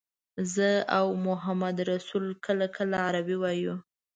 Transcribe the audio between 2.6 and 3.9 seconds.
کله عربي وایو.